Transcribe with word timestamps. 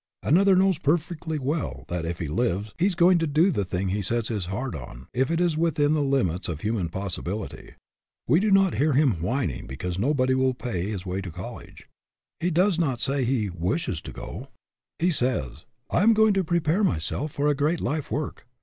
Another 0.23 0.55
knows 0.55 0.79
perfectly 0.79 1.37
well 1.37 1.85
that, 1.87 2.07
if 2.07 2.17
he 2.17 2.27
lives, 2.27 2.73
he 2.79 2.87
is 2.87 2.95
going 2.95 3.19
to 3.19 3.27
do 3.27 3.51
the 3.51 3.63
thing 3.63 3.89
he 3.89 4.01
sets 4.01 4.29
his 4.29 4.47
heart 4.47 4.73
on 4.73 5.05
if 5.13 5.29
it 5.29 5.39
is 5.39 5.55
within 5.55 5.93
the 5.93 6.01
limits 6.01 6.49
of 6.49 6.61
human 6.61 6.89
possibility. 6.89 7.75
We 8.27 8.39
do 8.39 8.49
not 8.49 8.73
hear 8.79 8.93
him 8.93 9.21
whining 9.21 9.67
be 9.67 9.77
cause 9.77 9.99
nobody 9.99 10.33
will 10.33 10.55
pay 10.55 10.89
his 10.89 11.05
way 11.05 11.21
to 11.21 11.29
college. 11.29 11.87
He 12.39 12.49
does 12.49 12.79
not 12.79 12.99
say 12.99 13.23
he 13.25 13.51
"wishes" 13.51 13.99
he 13.99 14.01
could 14.05 14.15
go. 14.15 14.47
He 14.97 15.09
n8 15.09 15.21
AN 15.21 15.27
OVERMASTERING 15.27 15.33
PURPOSE 15.35 15.51
says," 15.59 15.65
I 15.91 16.01
am 16.01 16.13
going 16.15 16.33
to 16.33 16.43
prepare 16.43 16.83
myself 16.83 17.31
for 17.31 17.47
a 17.47 17.53
great 17.53 17.79
life 17.79 18.09
work. 18.09 18.47